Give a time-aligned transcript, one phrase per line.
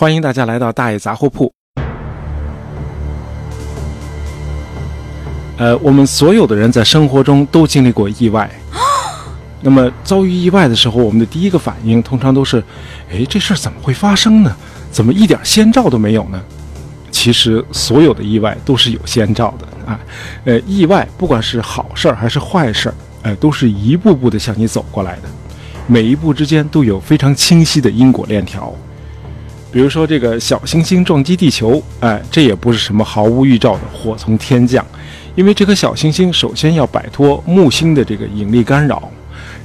[0.00, 1.52] 欢迎大家来到大爷杂货铺。
[5.58, 8.50] 呃，我们所有的人在生活中都经历过意外。
[9.60, 12.64] 那么遭遇意外的时候，我们的第一个反应通常都是：
[13.12, 14.56] 哎，这事儿怎么会发生呢？
[14.90, 16.42] 怎么一点先兆都没有呢？
[17.10, 20.00] 其实，所有的意外都是有先兆的啊。
[20.46, 22.94] 呃，意外不管是好事儿还是坏事儿，
[23.24, 25.28] 呃，都是一步步的向你走过来的，
[25.86, 28.74] 每一步之间都有非常清晰的因果链条。
[29.72, 34.84] 比如说，这个小行星撞击地球，哎，这也不是什么毫无预兆的火从天降，
[35.36, 39.10] 因为这颗小行星首先要摆脱木星的这个引力干扰。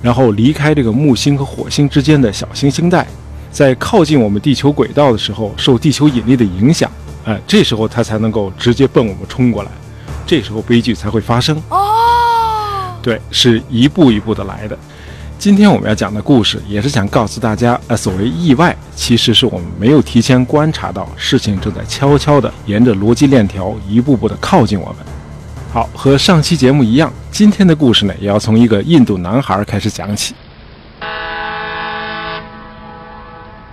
[0.02, 3.08] 然后离开这个木星和火星之间的小行星带，
[3.52, 6.92] 在靠近我们地球轨道的时候，受地球引力的影响，
[7.24, 9.72] 哎，这时候它才能够直接奔我们冲过来，
[10.28, 11.60] 这时候悲剧才会发生。
[11.70, 14.78] 哦，对，是一步一步的来的。
[15.38, 24.98] 今天我们要讲的故事，也是想告诉大家，呃，所谓意外，其实是我们没有提前观察到，事情正在悄悄地沿着逻辑链条一步步地靠近我们。
[25.72, 30.34] 好，和上期节目一样，今天的故事呢，也要从一个印度男孩开始讲起。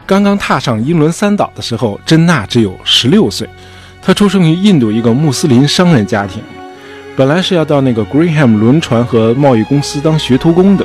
[0.05, 3.48] 刚刚踏上英伦三岛的时候，珍娜只有十六岁。
[4.03, 6.42] 他出生于印度一个穆斯林商人家庭，
[7.17, 10.84] 本来是要到那个 Graham 轮船和贸易公司当学徒工的。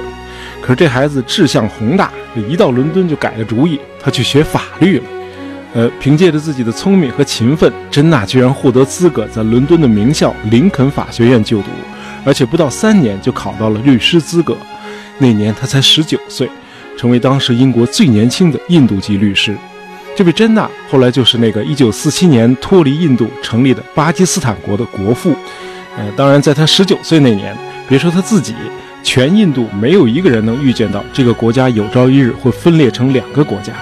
[0.62, 2.12] 可是这孩子志向宏大，
[2.50, 5.04] 一到伦敦就改了主意，他去学法律了。
[5.74, 11.70] 呃，凭借着自己的聪明和勤奋，珍娜居然获得资格在伦敦的名校林肯法学院就读，
[12.26, 14.58] 而且不到三年就考到了律师资格。
[15.20, 16.50] 那年她才十九岁，
[16.98, 19.56] 成为当时英国最年轻的印度籍律师。
[20.16, 25.36] 这位珍娜后来就是那个1947年脱离印度成立的巴基斯坦国的国父。
[25.96, 27.56] 呃，当然，在她十九岁那年，
[27.88, 28.56] 别说她自己，
[29.04, 33.74] 全印度没有一个人能预见到这个国家有朝一日会分裂成两个国家。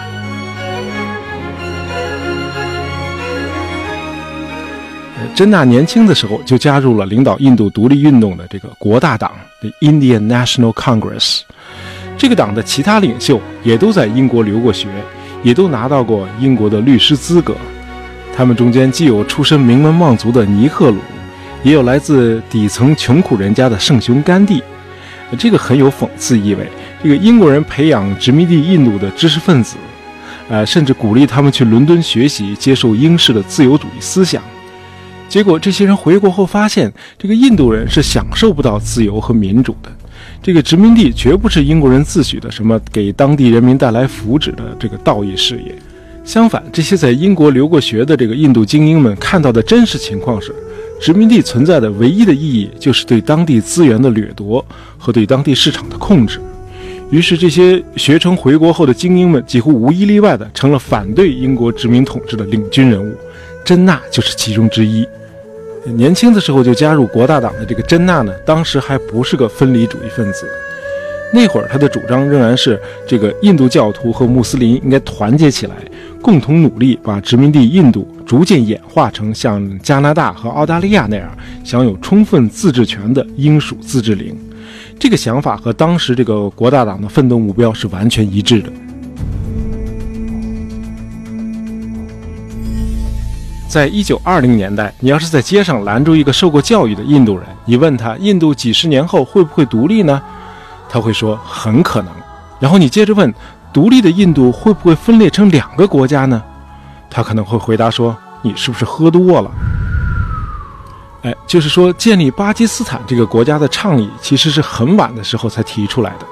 [5.34, 11.42] 珍娜年轻的时候就加入了领导印度独立运动的这个国大党 （The Indian National Congress。
[12.18, 14.88] 这个党的其他领袖也都在英国留过学，
[15.44, 17.54] 也都拿到过英国的律师资格。
[18.34, 21.00] 他们中间既有出身名门望族的尼赫鲁，
[21.64, 24.64] 也有来自底层穷苦人家的圣雄甘地。
[25.38, 26.70] 这个很有讽刺意味。
[27.02, 29.76] 这个英国人培养殖民地印度的知识分子，
[30.50, 34.42] 呃，甚至鼓励他们去伦敦学习，接受英式的自由主义思想。
[35.28, 39.92] 结果，这些人回国后发现，这个印度人是享受不到自由和民主的。
[40.42, 45.76] 这个殖民地绝不是英国人自诩的什么给当地人民带来福祉的这个道义事业。
[46.24, 50.54] 相反，这些在英国留过学的这个印度精英们看到的真实情况是，
[51.00, 54.66] 殖民地存在的唯一的意义就是对当地资源的掠夺
[54.98, 56.40] 和对当地市场的控制。
[57.12, 63.16] 于是，这些学成回国后的精英们几乎无一例外的成了反对英国殖民统治的领军人物。
[63.64, 65.06] 珍娜就是其中之一。
[65.86, 70.48] 年轻的时候就加入国大党的这个珍娜呢，当时还不是个分离主义分子。
[71.32, 75.76] 那会儿他的主张仍然是这个印度教徒和穆斯林应该团结起来，
[76.22, 81.30] 共同努力把殖民地印度逐渐演化成像加拿大和澳大利亚那样
[81.64, 84.36] 享有充分自治权的英属自治领。
[85.00, 88.72] 这个想法和当时这个国大党的奋斗目标是完全一致的。
[93.68, 100.22] 在一九二零年代，你要是在街上拦住一个受过教育的印度人，你问他印度几十年后会不会独立呢？
[100.90, 102.12] 他会说很可能。
[102.58, 103.34] 然后你接着问，
[103.74, 106.42] 独立的印度会不会分裂成两个国家呢？
[107.10, 109.52] 他可能会回答说你是不是喝多了？
[111.24, 116.26] 哎，就是说建立巴基斯坦这个国家的倡议其实是很晚的时候才提出来的，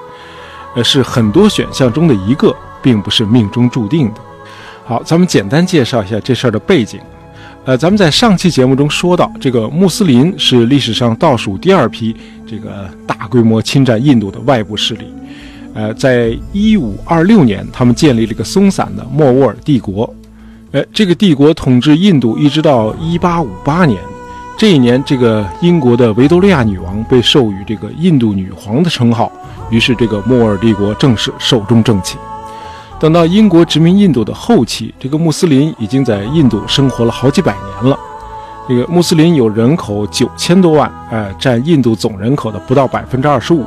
[0.76, 4.20] 呃，是很多选项中的一个，并不是命中注定的。
[4.84, 7.00] 好，咱们简单介绍一下这事儿的背景。
[7.64, 12.14] 呃，咱们在上期节目中说到，这个穆斯林是历史上倒数第二批
[12.46, 15.12] 这个大规模侵占印度的外部势力。
[15.74, 20.14] 呃，在一五二六年，他们建立了一个松散的莫卧儿帝国。
[20.74, 24.02] 呃，这个帝国统治印度一直到一八五八年，
[24.56, 29.30] 这一年，这个英国的维多利亚女王被授予这个印度女皇的称号，
[29.70, 32.18] 于是这个莫尔帝国正式寿终正寝。
[32.98, 37.96] 等到英国殖民印度的后期，这个穆斯林已经在印度生活了好几百年了。
[38.68, 43.64] 这个穆斯林有人口九千多万，哎，占印度总人口的不到百分之二十五，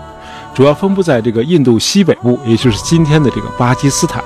[0.53, 4.21] 主要分布在这个印度西北部，也就是今天的这个巴基斯坦，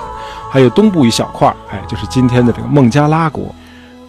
[0.51, 3.55] 还有东部一小块，哎，就是今天的这个孟加拉国。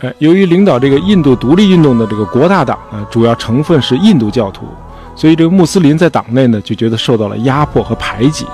[0.01, 4.67] 哎，由于领导这个印度独立运动的这个国大党呢，主要成分是印度教徒，
[5.15, 8.45] 所以这个穆斯林在党内呢就觉得受到了压迫和排挤。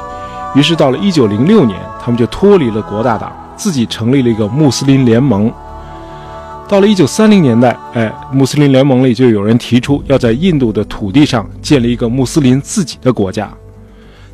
[0.55, 5.50] 于是到了一九零六年，他们就脱离了国大党，自己成立了一个穆斯林联盟。
[6.69, 13.50] 到了一九三零年代，哎，穆斯林联盟里就有人提出要在印度的土地上建立一个穆斯林自己的国家。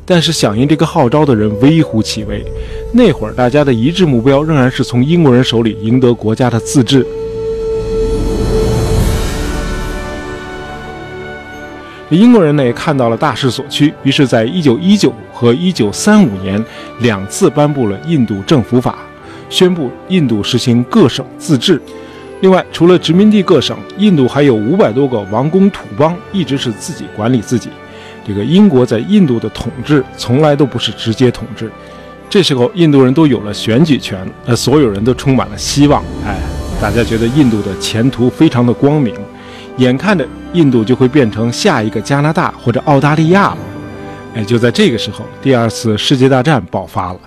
[0.07, 2.45] 但是响应这个号召的人微乎其微。
[2.93, 7.07] 那会儿大家的一致目标仍然是从英国人手里赢得国家的自治。
[12.11, 16.63] 英国人呢也看到了大势所趋，于是，在一九一九和一九三五年
[17.01, 18.99] 两次颁布了印度政府法，
[19.49, 21.81] 宣布印度实行各省自治。
[22.41, 27.71] 另外，除了殖民地各省，印度还有五百多个王公土邦，一直是自己管理自己。
[28.27, 31.71] 这个英国在印度的统治从来都不是直接统治。
[32.31, 36.03] 这时候，印度人都有了选举权，呃，所有人都充满了希望。
[36.25, 36.37] 哎，
[36.81, 39.15] 大家觉得印度的前途非常的光明，
[39.77, 43.59] 眼看着印度就会变成下一个加拿大或者澳大利亚了。
[44.35, 47.21] 哎，就在这个时候，第二次世界大战爆发了。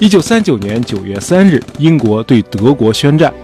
[0.00, 3.34] 一九三九年九月三日，英国对德国宣战。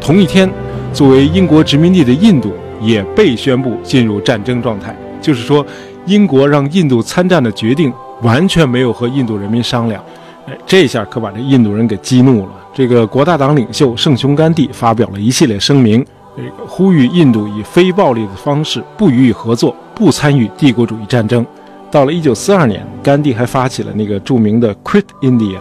[0.00, 0.50] 同一天，
[0.94, 4.96] 作为英国殖民地的印度也被宣布进入战争状态。
[5.20, 5.66] 就是说，
[6.06, 7.92] 英国让印度参战的决定
[8.22, 10.02] 完全没有和印度人民商量。
[10.46, 12.52] 哎，这下可把这印度人给激怒了。
[12.72, 16.04] 这个国大党领袖圣雄甘地发表了一系列声明，
[16.36, 21.44] 这个呼吁印度以非暴力的方式不予以合作，不参与帝国主义战争。
[21.90, 25.58] 到了一九四二年，甘地还发起了那个著名的 “Quit India”。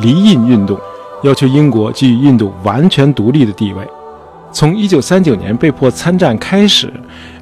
[0.00, 0.78] 离印运动
[1.22, 3.86] 要求英国给予印度完全独立的地位。
[4.52, 6.92] 从1939年被迫参战开始，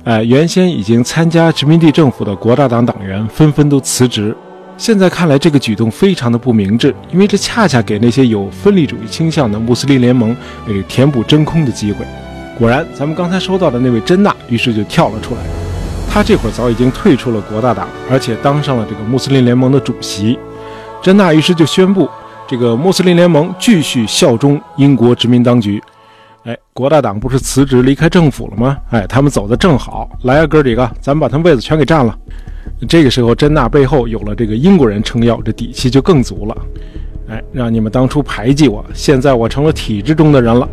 [0.05, 4.35] 呃，原先已经参加殖民地政府的国大党党员纷纷都辞职。
[4.79, 10.35] 现在看来，这个举动非常的不明智，因为这恰恰给那些有分离主义倾向的穆斯林联盟
[10.67, 12.07] 呃填补真空的机会。
[12.57, 15.41] 果然，咱们刚才说到的那位珍娜，于是就跳了出来。
[16.09, 20.39] 他这会儿早已经退出了国大党，而且当上了这个穆斯林联盟的主席。
[21.03, 22.09] 珍娜于是就宣布。
[22.49, 25.81] 这个穆斯林联盟继续效忠英国殖民当局。
[26.45, 28.79] 哎，国大党不是辞职离开政府了吗？
[28.89, 32.17] 哎，他们走的正好，来啊，哥几个，咱们把他们位子全给占了。
[32.89, 36.57] 这个时候，珍娜背后有了这个英国人撑腰，这底气就更足了。
[37.29, 40.67] 哎，让你们当初排挤我，现在我成了体制中的人了。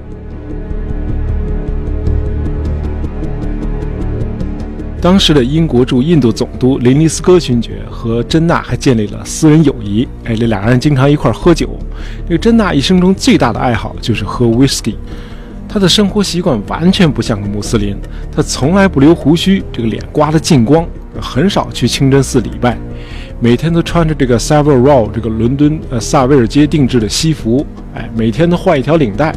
[5.02, 10.08] 当时的英国驻印度总督林尼斯哥勋爵和珍娜还建立了私人友谊。
[10.24, 11.78] 哎，这俩人经常一块喝酒。
[12.26, 14.66] 这个珍娜一生中最大的爱好就是喝威
[15.68, 15.78] 他。
[15.78, 17.96] 的生活习惯完全不像个穆斯林，
[18.36, 20.84] 他从来不留胡须，这个脸刮得净光，
[21.22, 22.76] 很少去清真寺礼拜，
[23.40, 27.64] 每天都穿着这个 s a v i l Row 这个伦敦呃萨维尔街定制的西服。
[27.94, 29.32] 哎，每天都换一条领带，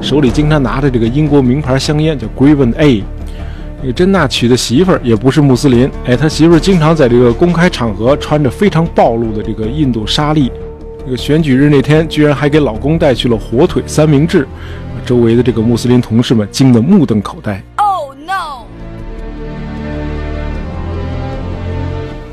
[0.00, 3.04] 手里经常拿着这个英国名牌香烟，叫 Griven A。
[3.80, 10.50] 这个珍娜娶的媳妇儿也不是穆斯林，哎，他媳妇儿经常在这个公开场合穿着非常暴露的这个印度纱丽。
[11.04, 14.48] 这个选举日那天，居然还给老公带去了火腿三明治，
[15.04, 17.62] 周围的这个穆斯林同事们惊得目瞪口呆。
[17.76, 18.64] Oh no！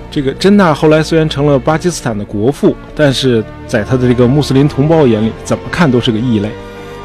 [0.09, 6.50] 这个珍娜后来虽然成了巴基斯坦的国父，但是在他的这个穆斯林同胞眼里，怎么看都是个异类。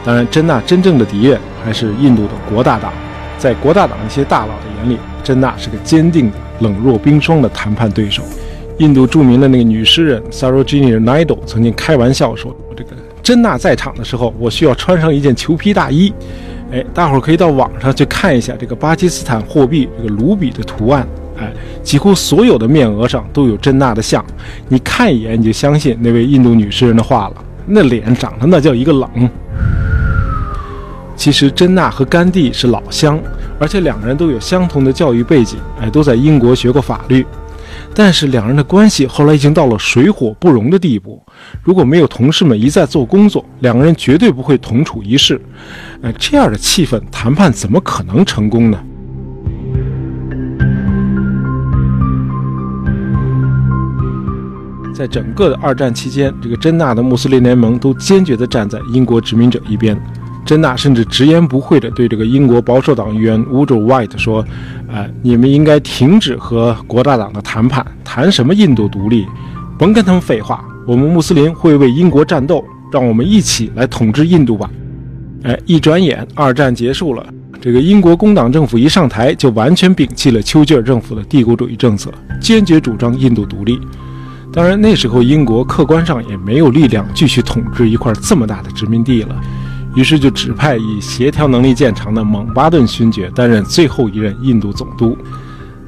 [0.04, 2.92] 当然，珍娜真正的敌人还是印度的国大党。
[3.38, 8.22] 在国大党一些大佬的眼里，珍娜是个坚定的、冷若冰霜的谈判对手。
[8.78, 12.90] 印度著名的那个女诗人 Sarojini Naidu 曾经开玩笑说：“这个
[13.26, 16.12] 珍娜在场的时候，我需要穿上一件裘皮大衣。”
[16.71, 21.04] 哎，大伙儿可以到网上去看一下这个巴基斯坦货币这个卢比的图案。
[21.37, 21.52] 哎，
[21.83, 24.25] 几乎所有的面额上都有珍娜的像，
[24.68, 27.45] 你看一眼你就相信那位印度女诗人的话了。
[27.66, 29.11] 那脸长得那叫一个冷。
[31.16, 33.18] 其实，珍娜和甘地是老乡，
[33.59, 37.26] 而且两个人都有相同的教育背景，哎，都在英国学过法律。
[37.95, 41.23] 但是，两人的关系后来已经到了水火不容的地步。
[41.62, 45.40] 如果没有同事们一再做工作，两个人绝对不会同处一室。
[46.02, 48.78] 哎，这样的气氛，谈判怎么可能成功呢？
[54.95, 59.95] 在整个的二战期间，这个珍娜的穆斯林联盟都坚决地站在英国殖民者一边。
[60.47, 64.43] 珍娜甚至直言不讳地对这个英国保守党议员 Woodrow White 说
[64.88, 69.26] ：“啊，你们应该停止和国大党的谈判，谈什么印度独立？
[69.76, 70.65] 甭跟他们废话！
[70.87, 74.71] 我们穆斯林会为英国战斗，让我们一起来统治印度吧！”
[75.43, 77.26] 哎，一转眼，二战结束了。
[77.61, 83.79] 这个英国工党政府一上台，就完全摒弃了丘吉尔政府的帝国主义政策，坚决主张印度独立。
[84.53, 89.35] 当然，那时候英国客观上也没有力量继续统治一块这么大的殖民地了。
[89.97, 95.17] 于是就指派以协调能力见长的蒙巴顿勋爵担任最后一任印度总督。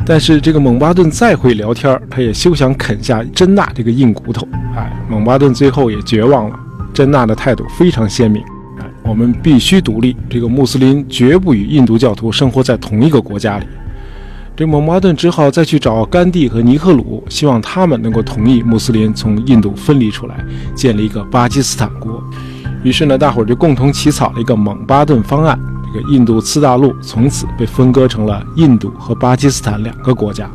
[0.07, 4.49] 但是这个蒙巴顿再会聊天，他也休想啃下真纳这个硬骨头。
[4.75, 6.59] 哎，蒙巴顿最后也绝望了。
[6.95, 8.43] 真纳的态度非常鲜明，
[8.81, 10.17] 哎，我们必须独立。
[10.31, 13.67] 这个穆斯林绝不与印度教徒生活在同一个国家里。
[14.57, 20.43] 这蒙巴顿只好再去找甘地和尼赫鲁，希望他们能够同意穆斯林从印度分离出来，
[20.75, 22.17] 建立一个巴基斯坦国。
[22.85, 25.58] 于是呢，大伙儿就共同起草了一个蒙巴顿方案。
[25.92, 30.49] 这个印度次大陆从此被分割成了印度和巴基斯坦两个国家。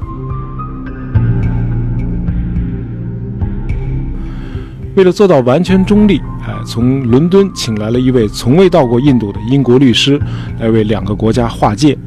[4.96, 10.22] 为了做到完全中立，哎，从伦敦请来了一位从未到过印度的英国律师，
[10.60, 11.98] 来为两个国家划界。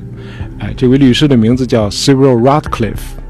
[0.60, 3.25] 哎，这位律师的名字叫 Cyril Radcliffe。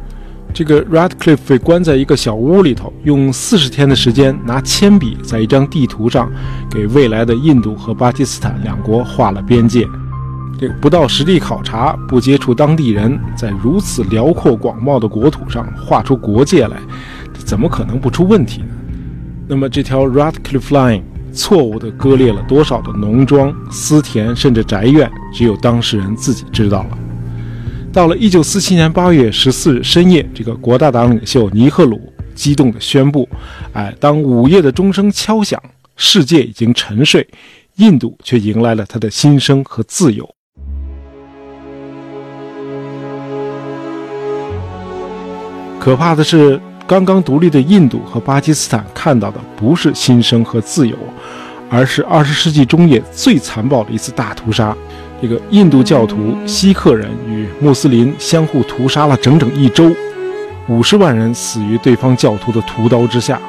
[0.57, 6.33] 这个 Radcliffe 被关在一个小屋里头，用四十天的时间拿铅笔在一张地图上
[6.71, 9.87] 给未来的印度和巴基斯坦两国画了边界。
[10.59, 16.79] 这个不到实地考察、不接触当地人，在如此辽阔广袤的国土上画出国界来，
[17.35, 18.69] 怎么可能不出问题呢？
[19.47, 21.03] 那么这条 Radcliffe Line
[21.35, 26.99] 错误地割裂了多少的农庄、私田，甚至宅院，只有当事人自己知道了。
[27.97, 33.27] 到了一九四七年八月十四日深夜，这个国大党领袖尼赫鲁激动地宣布
[33.73, 35.59] ：“哎，当午夜的钟声敲响，
[35.97, 37.27] 世界已经沉睡，
[37.77, 40.29] 印度却迎来了他的新生和自由。”
[45.81, 50.95] 可怕的是，刚刚独立的印度和巴基斯坦看到的不是新生和自由，
[51.71, 54.77] 而是二十世纪中叶最残暴的一次大屠杀。
[55.21, 59.91] 这个印度教徒、锡克人与穆斯林相互屠杀了整整一周，
[60.69, 63.41] 五十万人死于对方教徒的屠刀之下。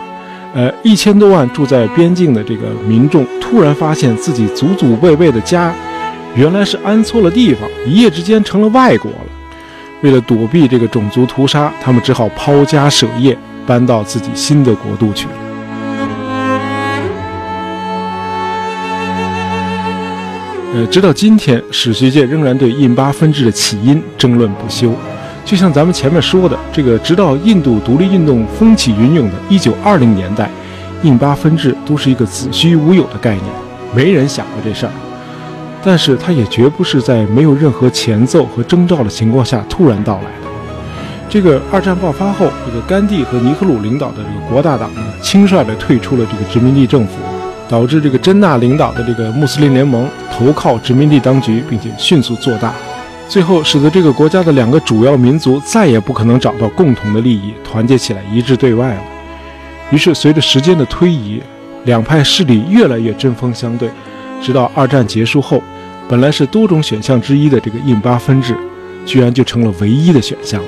[0.53, 5.73] 呃，一千多万住在边境的这个民众突然发现自己祖祖辈辈的家，
[6.35, 9.17] 原来是安错了地方，一夜之间成了外国了。
[10.01, 15.33] 为了躲避这个种族屠杀，他们只好抛家舍业，搬到自己新的国度去了。
[20.77, 24.93] 呃，直到今天，史学界仍然对印巴分治的起因争论不休。
[25.43, 30.51] 就像咱们前面说的，这个直到印度独立运动风起云涌的1920年代，
[31.01, 33.45] 印巴分治都是一个子虚乌有的概念，
[33.95, 34.91] 没人想过这事儿。
[35.83, 40.47] 但是，它也绝不是在没有任何前奏和征兆的情况下突然到来的。
[41.27, 47.13] 这个二战爆发后，这个甘地和尼赫鲁领导的这个国大党呢，轻率地退出了这个殖民地政府。
[47.69, 52.73] 导致这个真纳领导的这个穆斯林联盟投靠殖民地当局，并且迅速做大，
[53.27, 59.01] 最后使得这个国家的两个主要民族再也不可能找到共同的利益，团结起来一致对外了。
[59.91, 61.41] 于是，随着时间的推移，
[61.85, 63.89] 两派势力越来越针锋相对，
[64.41, 65.61] 直到二战结束后，
[66.09, 68.55] 本来是多种选项之一的这个印巴分治，
[69.05, 70.67] 居然就成了唯一的选项了。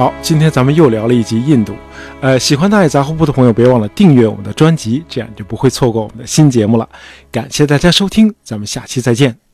[0.00, 1.74] 好，今天咱们又聊了一集印度。
[2.22, 6.88] 呃，喜欢大爷杂货铺的朋友，别忘了订阅我们的专辑，这样就不会错过我们的新节目了。
[7.30, 9.49] 感谢大家收听，咱们下期再见。